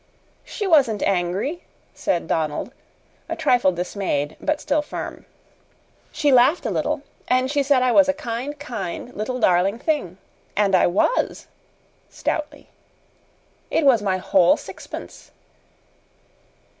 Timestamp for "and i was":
10.55-11.45